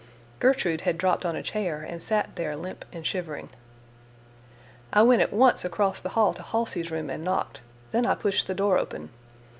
Gertrude 0.39 0.81
had 0.81 0.97
dropped 0.97 1.27
on 1.27 1.35
a 1.35 1.43
chair 1.43 1.83
and 1.87 2.01
sat 2.01 2.35
there 2.35 2.55
limp 2.55 2.85
and 2.91 3.05
shivering. 3.05 3.49
I 4.91 5.03
went 5.03 5.21
at 5.21 5.31
once 5.31 5.63
across 5.63 6.01
the 6.01 6.09
hall 6.17 6.33
to 6.33 6.41
Halsey's 6.41 6.89
room 6.89 7.11
and 7.11 7.23
knocked; 7.23 7.59
then 7.91 8.07
I 8.07 8.15
pushed 8.15 8.47
the 8.47 8.55
door 8.55 8.79
open. 8.79 9.11